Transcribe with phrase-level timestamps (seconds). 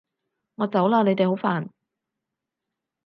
[0.55, 1.03] 我走喇！
[1.03, 1.69] 你哋好煩